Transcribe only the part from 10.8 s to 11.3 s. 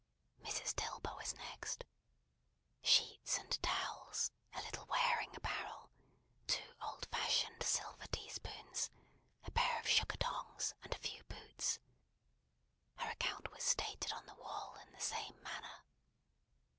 and a few